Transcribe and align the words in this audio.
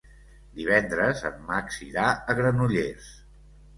Divendres 0.59 1.21
en 1.31 1.37
Max 1.51 1.79
irà 1.91 2.07
a 2.35 2.39
Granollers. 2.41 3.13